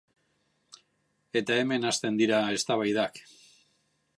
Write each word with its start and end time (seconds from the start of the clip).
Eta 1.41 1.57
hemen 1.65 1.85
hasten 1.91 2.17
ohi 2.17 2.23
dira 2.23 2.41
eztabaidak. 2.57 3.21